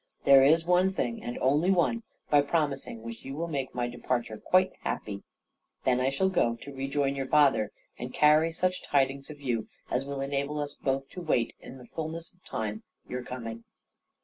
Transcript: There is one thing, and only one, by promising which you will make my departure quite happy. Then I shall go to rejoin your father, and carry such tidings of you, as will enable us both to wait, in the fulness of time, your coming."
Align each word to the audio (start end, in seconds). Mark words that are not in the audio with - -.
There 0.23 0.41
is 0.43 0.65
one 0.65 0.91
thing, 0.93 1.21
and 1.21 1.37
only 1.41 1.69
one, 1.69 2.01
by 2.31 2.41
promising 2.41 3.03
which 3.03 3.23
you 3.23 3.35
will 3.35 3.47
make 3.47 3.75
my 3.75 3.87
departure 3.87 4.39
quite 4.39 4.71
happy. 4.81 5.21
Then 5.83 5.99
I 6.01 6.09
shall 6.09 6.27
go 6.27 6.55
to 6.55 6.73
rejoin 6.73 7.13
your 7.15 7.27
father, 7.27 7.69
and 7.99 8.11
carry 8.11 8.51
such 8.51 8.81
tidings 8.81 9.29
of 9.29 9.39
you, 9.39 9.67
as 9.91 10.03
will 10.03 10.21
enable 10.21 10.57
us 10.59 10.73
both 10.73 11.07
to 11.09 11.21
wait, 11.21 11.53
in 11.59 11.77
the 11.77 11.85
fulness 11.85 12.33
of 12.33 12.43
time, 12.43 12.81
your 13.07 13.21
coming." 13.21 13.63